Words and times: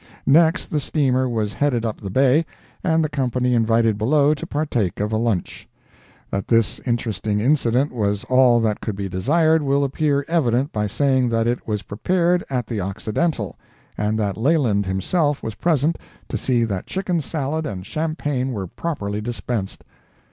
Next 0.25 0.71
the 0.71 0.79
steamer 0.79 1.29
was 1.29 1.53
headed 1.53 1.85
up 1.85 2.01
the 2.01 2.09
Bay, 2.09 2.43
and 2.83 3.03
the 3.03 3.07
company 3.07 3.53
invited 3.53 3.99
below 3.99 4.33
to 4.33 4.47
partake 4.47 4.99
of 4.99 5.13
a 5.13 5.17
lunch. 5.17 5.67
That 6.31 6.47
this 6.47 6.79
interesting 6.87 7.39
incident 7.39 7.91
was 7.93 8.23
all 8.23 8.59
that 8.61 8.81
could 8.81 8.95
be 8.95 9.07
desired 9.07 9.61
will 9.61 9.83
appear 9.83 10.25
evident 10.27 10.71
by 10.73 10.87
saying 10.87 11.29
that 11.29 11.45
it 11.45 11.67
was 11.67 11.83
prepared 11.83 12.43
at 12.49 12.65
the 12.65 12.79
"Occidental," 12.81 13.57
and 13.95 14.17
that 14.17 14.37
Leland 14.37 14.87
himself 14.87 15.43
was 15.43 15.53
present 15.53 15.99
to 16.29 16.35
see 16.35 16.63
that 16.63 16.87
chicken 16.87 17.21
salad 17.21 17.67
and 17.67 17.85
champagne 17.85 18.51
were 18.53 18.65
properly 18.65 19.21
dispensed. 19.21 19.83